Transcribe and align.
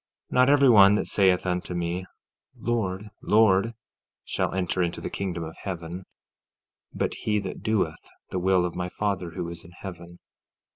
14:21 0.31 0.31
Not 0.33 0.49
every 0.49 0.69
one 0.69 0.95
that 0.95 1.05
saith 1.05 1.45
unto 1.45 1.73
me, 1.75 2.05
Lord, 2.55 3.09
Lord, 3.21 3.75
shall 4.25 4.51
enter 4.51 4.81
into 4.81 4.99
the 4.99 5.11
kingdom 5.11 5.43
of 5.43 5.55
heaven; 5.57 6.07
but 6.91 7.13
he 7.13 7.37
that 7.41 7.61
doeth 7.61 8.09
the 8.31 8.39
will 8.39 8.65
of 8.65 8.73
my 8.75 8.89
Father 8.89 9.29
who 9.35 9.47
is 9.47 9.63
in 9.63 9.73
heaven. 9.81 10.17